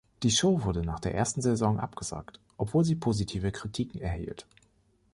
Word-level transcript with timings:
Die 0.23 0.31
Show 0.31 0.63
wurde 0.63 0.83
nach 0.83 0.99
der 0.99 1.13
ersten 1.13 1.43
Saison 1.43 1.79
abgesagt, 1.79 2.39
obwohl 2.57 2.83
sie 2.83 2.95
positive 2.95 3.51
Kritiken 3.51 4.01
erhielt. 4.01 4.47